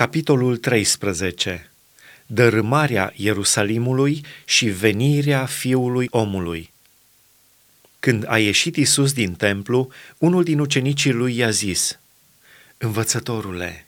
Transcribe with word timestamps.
Capitolul 0.00 0.56
13. 0.56 1.70
Dărâmarea 2.26 3.12
Ierusalimului 3.16 4.24
și 4.44 4.66
venirea 4.66 5.46
Fiului 5.46 6.06
Omului. 6.10 6.70
Când 7.98 8.24
a 8.28 8.38
ieșit 8.38 8.76
Isus 8.76 9.12
din 9.12 9.34
templu, 9.34 9.92
unul 10.18 10.44
din 10.44 10.58
ucenicii 10.58 11.12
lui 11.12 11.36
i-a 11.36 11.50
zis, 11.50 11.98
Învățătorule, 12.78 13.86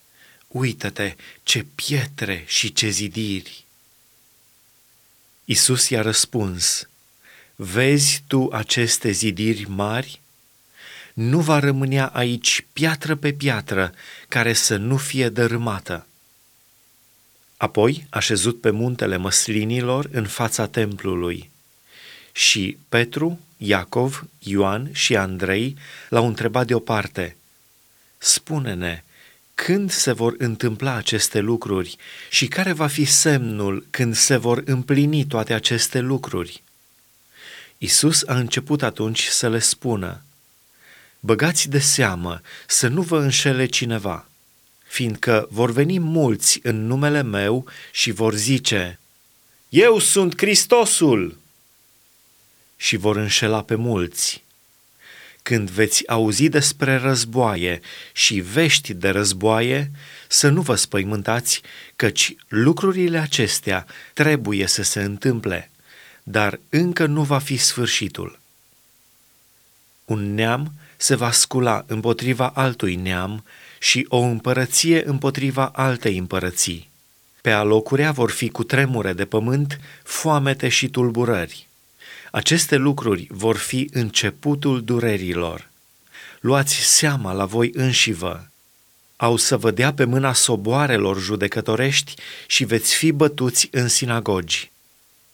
uită-te 0.48 1.14
ce 1.43 1.66
pietre 1.75 2.44
și 2.46 2.72
ce 2.72 2.88
zidiri! 2.88 3.64
Isus 5.44 5.88
i-a 5.88 6.02
răspuns, 6.02 6.88
Vezi 7.54 8.22
tu 8.26 8.48
aceste 8.52 9.10
zidiri 9.10 9.68
mari? 9.68 10.20
Nu 11.12 11.40
va 11.40 11.58
rămânea 11.58 12.06
aici 12.06 12.66
piatră 12.72 13.14
pe 13.14 13.32
piatră 13.32 13.92
care 14.29 14.52
să 14.52 14.76
nu 14.76 14.96
fie 14.96 15.29
dărâmată. 15.29 16.06
Apoi 17.57 18.07
a 18.11 18.18
șezut 18.18 18.61
pe 18.61 18.70
muntele 18.70 19.17
măslinilor 19.17 20.08
în 20.11 20.26
fața 20.26 20.67
templului 20.67 21.50
și 22.32 22.76
Petru, 22.89 23.40
Iacov, 23.56 24.25
Ioan 24.39 24.89
și 24.93 25.17
Andrei 25.17 25.76
l-au 26.08 26.26
întrebat 26.26 26.67
deoparte, 26.67 27.36
Spune-ne, 28.18 29.03
când 29.54 29.90
se 29.90 30.12
vor 30.12 30.34
întâmpla 30.39 30.94
aceste 30.94 31.39
lucruri 31.39 31.96
și 32.31 32.47
care 32.47 32.72
va 32.72 32.86
fi 32.86 33.05
semnul 33.05 33.86
când 33.91 34.14
se 34.14 34.36
vor 34.36 34.62
împlini 34.64 35.27
toate 35.27 35.53
aceste 35.53 35.98
lucruri? 35.98 36.62
Isus 37.78 38.22
a 38.27 38.34
început 38.34 38.83
atunci 38.83 39.27
să 39.27 39.48
le 39.48 39.58
spună, 39.58 40.22
băgați 41.25 41.69
de 41.69 41.78
seamă 41.78 42.41
să 42.67 42.89
nu 42.89 43.03
vă 43.03 43.19
înșele 43.19 43.67
cineva, 43.67 44.28
fiindcă 44.86 45.47
vor 45.50 45.70
veni 45.70 45.98
mulți 45.98 46.61
în 46.62 46.86
numele 46.86 47.22
meu 47.22 47.67
și 47.91 48.11
vor 48.11 48.34
zice, 48.34 48.98
Eu 49.69 49.98
sunt 49.98 50.37
Hristosul! 50.37 51.39
Și 52.77 52.97
vor 52.97 53.17
înșela 53.17 53.62
pe 53.62 53.75
mulți. 53.75 54.43
Când 55.43 55.70
veți 55.70 56.09
auzi 56.09 56.48
despre 56.48 56.97
războaie 56.97 57.81
și 58.12 58.41
vești 58.41 58.95
de 58.95 59.09
războaie, 59.09 59.91
să 60.28 60.48
nu 60.48 60.61
vă 60.61 60.75
spăimântați, 60.75 61.61
căci 61.97 62.34
lucrurile 62.48 63.19
acestea 63.19 63.87
trebuie 64.12 64.67
să 64.67 64.83
se 64.83 65.03
întâmple, 65.03 65.70
dar 66.23 66.61
încă 66.69 67.06
nu 67.06 67.23
va 67.23 67.39
fi 67.39 67.56
sfârșitul. 67.56 68.42
Un 70.13 70.35
neam 70.35 70.73
se 70.97 71.15
va 71.15 71.31
scula 71.31 71.85
împotriva 71.87 72.49
altui 72.49 72.95
neam 72.95 73.45
și 73.79 74.07
o 74.09 74.19
împărăție 74.19 75.09
împotriva 75.09 75.67
altei 75.75 76.19
împărății. 76.19 76.91
Pe 77.41 77.51
alocurea 77.51 78.11
vor 78.11 78.31
fi 78.31 78.49
cu 78.49 78.65
tremure 78.65 79.13
de 79.13 79.25
pământ, 79.25 79.81
foamete 80.03 80.69
și 80.69 80.89
tulburări. 80.89 81.69
Aceste 82.31 82.77
lucruri 82.77 83.27
vor 83.31 83.57
fi 83.57 83.89
începutul 83.93 84.83
durerilor. 84.83 85.71
Luați 86.41 86.75
seama 86.75 87.33
la 87.33 87.45
voi 87.45 87.71
înșivă. 87.75 88.51
Au 89.17 89.37
să 89.37 89.57
vă 89.57 89.71
dea 89.71 89.93
pe 89.93 90.05
mâna 90.05 90.33
soboarelor 90.33 91.21
judecătorești 91.21 92.15
și 92.47 92.65
veți 92.65 92.95
fi 92.95 93.13
bătuți 93.13 93.69
în 93.71 93.89
sinagogi. 93.89 94.72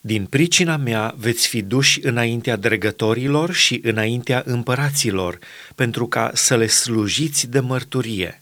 Din 0.00 0.24
pricina 0.24 0.76
mea 0.76 1.14
veți 1.16 1.48
fi 1.48 1.62
duși 1.62 2.06
înaintea 2.06 2.56
dregătorilor 2.56 3.52
și 3.52 3.80
înaintea 3.82 4.42
împăraților, 4.46 5.38
pentru 5.74 6.06
ca 6.06 6.30
să 6.34 6.56
le 6.56 6.66
slujiți 6.66 7.50
de 7.50 7.60
mărturie. 7.60 8.40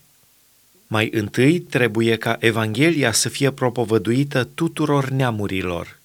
Mai 0.86 1.10
întâi 1.12 1.60
trebuie 1.60 2.16
ca 2.16 2.36
Evanghelia 2.40 3.12
să 3.12 3.28
fie 3.28 3.50
propovăduită 3.50 4.48
tuturor 4.54 5.08
neamurilor. 5.08 5.98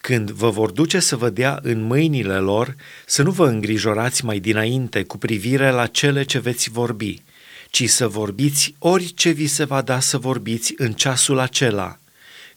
Când 0.00 0.30
vă 0.30 0.50
vor 0.50 0.70
duce 0.70 0.98
să 0.98 1.16
vă 1.16 1.30
dea 1.30 1.58
în 1.62 1.80
mâinile 1.80 2.36
lor, 2.36 2.76
să 3.06 3.22
nu 3.22 3.30
vă 3.30 3.46
îngrijorați 3.48 4.24
mai 4.24 4.38
dinainte 4.38 5.02
cu 5.02 5.18
privire 5.18 5.70
la 5.70 5.86
cele 5.86 6.22
ce 6.22 6.38
veți 6.38 6.70
vorbi, 6.70 7.22
ci 7.70 7.88
să 7.88 8.08
vorbiți 8.08 8.74
orice 8.78 9.30
vi 9.30 9.46
se 9.46 9.64
va 9.64 9.82
da 9.82 10.00
să 10.00 10.18
vorbiți 10.18 10.74
în 10.76 10.92
ceasul 10.92 11.38
acela– 11.38 11.98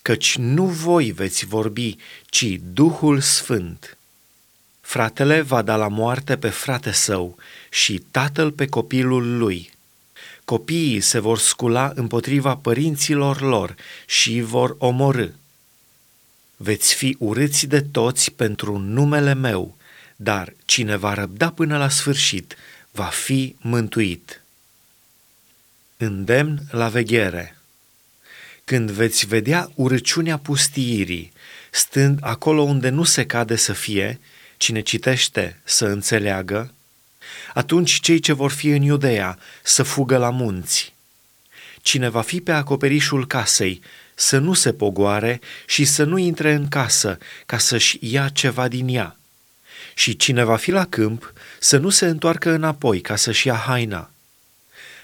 căci 0.02 0.38
nu 0.38 0.66
voi 0.66 1.12
veți 1.12 1.46
vorbi, 1.46 1.96
ci 2.26 2.46
Duhul 2.74 3.20
Sfânt. 3.20 3.98
Fratele 4.82 5.42
va 5.42 5.62
da 5.62 5.76
la 5.76 5.88
moarte 5.88 6.38
pe 6.38 6.50
frate 6.50 6.92
său 6.92 7.38
și 7.70 8.04
tatăl 8.12 8.52
pe 8.52 8.68
copilul 8.68 9.38
lui. 9.38 9.72
Copiii 10.46 11.02
se 11.02 11.20
vor 11.20 11.38
scula 11.38 11.92
împotriva 11.96 12.56
părinților 12.56 13.42
lor 13.42 13.76
și 14.06 14.42
vor 14.42 14.76
omorâ. 14.80 15.28
Veți 16.58 16.96
fi 16.96 17.16
urâți 17.20 17.66
de 17.66 17.82
toți 17.82 18.32
pentru 18.32 18.78
numele 18.78 19.34
meu, 19.34 19.78
dar 20.16 20.54
cine 20.66 20.96
va 20.96 21.14
răbda 21.14 21.52
până 21.52 21.78
la 21.78 21.90
sfârșit 21.90 22.56
va 22.92 23.06
fi 23.06 23.56
mântuit. 23.62 24.44
Îndemn 25.98 26.60
la 26.72 26.90
veghere. 26.90 27.61
Când 28.72 28.92
veți 28.92 29.26
vedea 29.26 29.72
urăciunea 29.76 30.38
pustiirii, 30.38 31.32
stând 31.72 32.20
acolo 32.22 32.62
unde 32.62 32.90
nu 32.90 33.04
se 33.04 33.26
cade 33.26 33.56
să 33.56 33.74
fie, 33.74 34.20
cine 34.58 34.82
citește 34.82 35.60
să 35.64 35.86
înțeleagă, 35.86 36.74
atunci 37.54 38.00
cei 38.00 38.20
ce 38.20 38.34
vor 38.34 38.52
fi 38.52 38.68
în 38.68 38.82
Iudea 38.82 39.40
să 39.64 39.84
fugă 39.84 40.18
la 40.18 40.30
munți. 40.30 40.94
Cine 41.82 42.10
va 42.10 42.22
fi 42.22 42.42
pe 42.42 42.52
acoperișul 42.52 43.28
casei 43.28 43.82
să 44.16 44.38
nu 44.38 44.54
se 44.54 44.74
pogoare 44.74 45.40
și 45.66 45.86
să 45.86 46.04
nu 46.04 46.18
intre 46.18 46.54
în 46.54 46.68
casă 46.68 47.18
ca 47.46 47.58
să-și 47.58 47.98
ia 48.02 48.30
ceva 48.30 48.68
din 48.68 48.88
ea. 48.88 49.18
Și 49.94 50.16
cine 50.16 50.44
va 50.44 50.56
fi 50.56 50.72
la 50.72 50.86
câmp 50.86 51.34
să 51.60 51.78
nu 51.78 51.90
se 51.90 52.06
întoarcă 52.06 52.52
înapoi 52.52 53.02
ca 53.02 53.16
să-și 53.16 53.48
ia 53.48 53.56
haina 53.56 54.12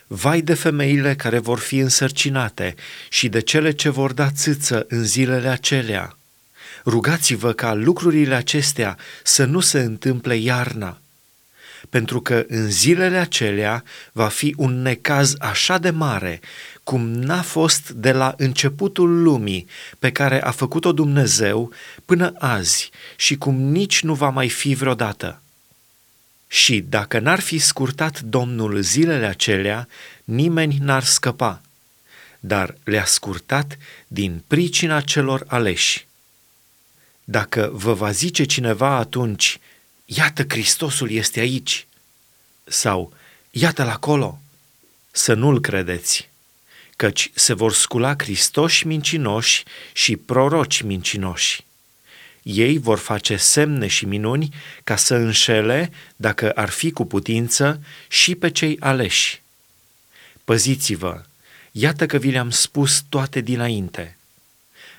Vai 0.07 0.41
de 0.41 0.53
femeile 0.53 1.15
care 1.15 1.39
vor 1.39 1.59
fi 1.59 1.77
însărcinate 1.77 2.75
și 3.09 3.29
de 3.29 3.39
cele 3.39 3.71
ce 3.71 3.89
vor 3.89 4.13
da 4.13 4.29
țâță 4.31 4.85
în 4.89 5.03
zilele 5.03 5.47
acelea. 5.47 6.17
Rugați-vă 6.85 7.53
ca 7.53 7.73
lucrurile 7.73 8.35
acestea 8.35 8.97
să 9.23 9.45
nu 9.45 9.59
se 9.59 9.79
întâmple 9.79 10.35
iarna, 10.35 11.01
pentru 11.89 12.21
că 12.21 12.45
în 12.47 12.69
zilele 12.71 13.17
acelea 13.17 13.83
va 14.11 14.27
fi 14.27 14.53
un 14.57 14.81
necaz 14.81 15.35
așa 15.39 15.77
de 15.77 15.89
mare 15.89 16.39
cum 16.83 17.11
n-a 17.11 17.41
fost 17.41 17.89
de 17.89 18.11
la 18.11 18.33
începutul 18.37 19.21
lumii 19.21 19.67
pe 19.99 20.11
care 20.11 20.43
a 20.43 20.51
făcut-o 20.51 20.91
Dumnezeu 20.91 21.71
până 22.05 22.33
azi 22.37 22.89
și 23.15 23.37
cum 23.37 23.55
nici 23.55 24.01
nu 24.03 24.13
va 24.13 24.29
mai 24.29 24.49
fi 24.49 24.73
vreodată. 24.73 25.41
Și 26.47 26.79
dacă 26.79 27.19
n-ar 27.19 27.39
fi 27.39 27.57
scurtat 27.57 28.19
Domnul 28.19 28.81
zilele 28.81 29.25
acelea, 29.25 29.87
nimeni 30.23 30.77
n-ar 30.79 31.03
scăpa, 31.03 31.61
dar 32.39 32.75
le-a 32.83 33.05
scurtat 33.05 33.77
din 34.07 34.43
pricina 34.47 35.01
celor 35.01 35.43
aleși. 35.47 36.07
Dacă 37.23 37.69
vă 37.73 37.93
va 37.93 38.11
zice 38.11 38.43
cineva 38.43 38.95
atunci, 38.95 39.59
iată 40.05 40.45
Hristosul 40.47 41.11
este 41.11 41.39
aici, 41.39 41.87
sau 42.63 43.13
iată-l 43.51 43.87
acolo, 43.87 44.39
să 45.11 45.33
nu-l 45.33 45.61
credeți, 45.61 46.29
căci 46.95 47.31
se 47.33 47.53
vor 47.53 47.73
scula 47.73 48.15
Hristoși 48.17 48.87
mincinoși 48.87 49.63
și 49.93 50.15
proroci 50.15 50.81
mincinoși 50.81 51.65
ei 52.47 52.77
vor 52.77 52.97
face 52.97 53.35
semne 53.35 53.87
și 53.87 54.05
minuni 54.05 54.53
ca 54.83 54.95
să 54.95 55.15
înșele, 55.15 55.91
dacă 56.15 56.51
ar 56.51 56.69
fi 56.69 56.91
cu 56.91 57.05
putință, 57.05 57.81
și 58.07 58.35
pe 58.35 58.49
cei 58.49 58.77
aleși. 58.79 59.41
Păziți-vă, 60.43 61.21
iată 61.71 62.05
că 62.05 62.17
vi 62.17 62.31
le-am 62.31 62.49
spus 62.49 63.03
toate 63.09 63.41
dinainte. 63.41 64.17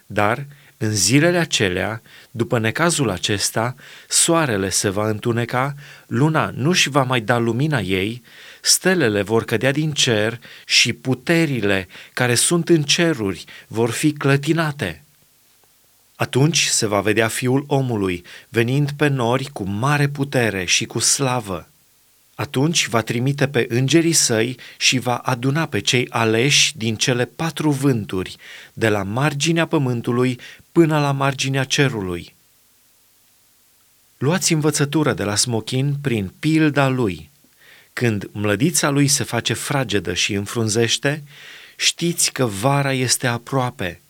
Dar, 0.06 0.46
în 0.76 0.90
zilele 0.90 1.38
acelea, 1.38 2.02
după 2.30 2.58
necazul 2.58 3.10
acesta, 3.10 3.74
soarele 4.08 4.68
se 4.68 4.88
va 4.88 5.08
întuneca, 5.08 5.74
luna 6.06 6.50
nu-și 6.54 6.88
va 6.88 7.02
mai 7.02 7.20
da 7.20 7.38
lumina 7.38 7.80
ei, 7.80 8.22
stelele 8.60 9.22
vor 9.22 9.44
cădea 9.44 9.72
din 9.72 9.92
cer 9.92 10.40
și 10.66 10.92
puterile 10.92 11.88
care 12.12 12.34
sunt 12.34 12.68
în 12.68 12.82
ceruri 12.82 13.44
vor 13.66 13.90
fi 13.90 14.12
clătinate. 14.12 15.02
Atunci 16.18 16.66
se 16.66 16.86
va 16.86 17.00
vedea 17.00 17.28
fiul 17.28 17.64
omului 17.66 18.24
venind 18.48 18.90
pe 18.90 19.08
nori 19.08 19.50
cu 19.52 19.64
mare 19.64 20.08
putere 20.08 20.64
și 20.64 20.84
cu 20.84 20.98
slavă. 20.98 21.68
Atunci 22.34 22.86
va 22.86 23.00
trimite 23.00 23.48
pe 23.48 23.66
îngerii 23.68 24.12
săi 24.12 24.58
și 24.76 24.98
va 24.98 25.16
aduna 25.16 25.66
pe 25.66 25.80
cei 25.80 26.06
aleși 26.08 26.76
din 26.76 26.96
cele 26.96 27.24
patru 27.24 27.70
vânturi, 27.70 28.36
de 28.72 28.88
la 28.88 29.02
marginea 29.02 29.66
pământului 29.66 30.40
până 30.72 31.00
la 31.00 31.12
marginea 31.12 31.64
cerului. 31.64 32.34
Luați 34.16 34.52
învățătură 34.52 35.12
de 35.12 35.22
la 35.24 35.34
smochin 35.34 35.94
prin 36.00 36.32
pilda 36.38 36.88
lui. 36.88 37.30
Când 37.92 38.28
mlădița 38.32 38.90
lui 38.90 39.08
se 39.08 39.24
face 39.24 39.52
fragedă 39.52 40.14
și 40.14 40.32
înfrunzește, 40.32 41.22
știți 41.76 42.32
că 42.32 42.46
vara 42.46 42.92
este 42.92 43.26
aproape. 43.26 44.00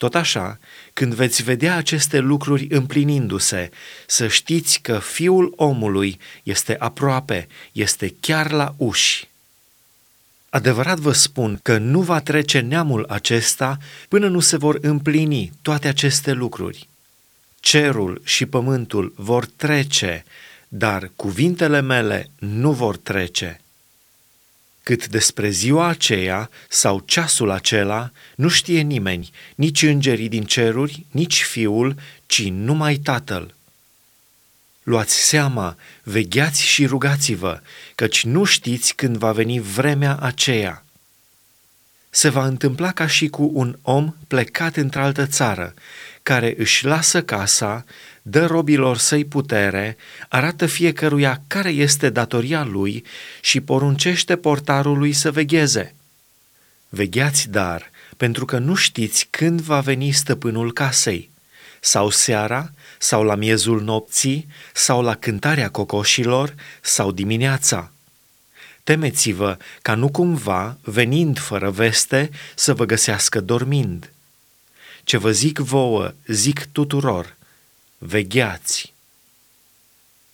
Tot 0.00 0.14
așa, 0.14 0.58
când 0.92 1.14
veți 1.14 1.42
vedea 1.42 1.76
aceste 1.76 2.18
lucruri 2.18 2.66
împlinindu-se, 2.70 3.70
să 4.06 4.28
știți 4.28 4.80
că 4.80 4.98
Fiul 4.98 5.52
omului 5.56 6.20
este 6.42 6.76
aproape, 6.78 7.48
este 7.72 8.14
chiar 8.20 8.50
la 8.50 8.74
uși. 8.76 9.28
Adevărat 10.50 10.98
vă 10.98 11.12
spun 11.12 11.58
că 11.62 11.78
nu 11.78 12.00
va 12.00 12.20
trece 12.20 12.60
neamul 12.60 13.04
acesta 13.08 13.78
până 14.08 14.28
nu 14.28 14.40
se 14.40 14.56
vor 14.56 14.78
împlini 14.80 15.52
toate 15.62 15.88
aceste 15.88 16.32
lucruri. 16.32 16.88
Cerul 17.60 18.20
și 18.24 18.46
pământul 18.46 19.12
vor 19.16 19.46
trece, 19.46 20.24
dar 20.68 21.10
cuvintele 21.16 21.80
mele 21.80 22.30
nu 22.38 22.72
vor 22.72 22.96
trece. 22.96 23.60
Cât 24.90 25.08
despre 25.08 25.50
ziua 25.50 25.86
aceea 25.86 26.50
sau 26.68 27.02
ceasul 27.04 27.50
acela, 27.50 28.10
nu 28.34 28.48
știe 28.48 28.80
nimeni, 28.80 29.30
nici 29.54 29.82
îngerii 29.82 30.28
din 30.28 30.44
ceruri, 30.44 31.06
nici 31.10 31.42
fiul, 31.42 31.94
ci 32.26 32.48
numai 32.48 32.96
tatăl. 32.96 33.54
Luați 34.82 35.14
seama, 35.14 35.76
vegheați 36.02 36.62
și 36.62 36.86
rugați-vă, 36.86 37.60
căci 37.94 38.24
nu 38.24 38.44
știți 38.44 38.94
când 38.94 39.16
va 39.16 39.32
veni 39.32 39.60
vremea 39.60 40.16
aceea. 40.16 40.84
Se 42.10 42.28
va 42.28 42.46
întâmpla 42.46 42.92
ca 42.92 43.06
și 43.06 43.28
cu 43.28 43.50
un 43.54 43.78
om 43.82 44.14
plecat 44.28 44.76
într-altă 44.76 45.26
țară, 45.26 45.74
care 46.22 46.54
își 46.58 46.84
lasă 46.84 47.22
casa, 47.22 47.84
dă 48.22 48.46
robilor 48.46 48.96
săi 48.96 49.24
putere, 49.24 49.96
arată 50.28 50.66
fiecăruia 50.66 51.42
care 51.46 51.68
este 51.68 52.10
datoria 52.10 52.64
lui 52.64 53.04
și 53.40 53.60
poruncește 53.60 54.36
portarului 54.36 55.12
să 55.12 55.30
vegheze. 55.30 55.94
Vegheați 56.88 57.48
dar, 57.48 57.90
pentru 58.16 58.44
că 58.44 58.58
nu 58.58 58.74
știți 58.74 59.26
când 59.30 59.60
va 59.60 59.80
veni 59.80 60.10
stăpânul 60.10 60.72
casei, 60.72 61.30
sau 61.80 62.10
seara, 62.10 62.70
sau 62.98 63.22
la 63.22 63.34
miezul 63.34 63.82
nopții, 63.82 64.46
sau 64.74 65.02
la 65.02 65.14
cântarea 65.14 65.68
cocoșilor, 65.68 66.54
sau 66.80 67.12
dimineața. 67.12 67.92
Temeți-vă 68.90 69.56
ca 69.82 69.94
nu 69.94 70.08
cumva, 70.08 70.76
venind 70.82 71.38
fără 71.38 71.70
veste, 71.70 72.30
să 72.54 72.74
vă 72.74 72.84
găsească 72.84 73.40
dormind. 73.40 74.12
Ce 75.04 75.16
vă 75.16 75.30
zic 75.30 75.58
vouă, 75.58 76.12
zic 76.26 76.68
tuturor, 76.72 77.36
vegheați! 77.98 78.92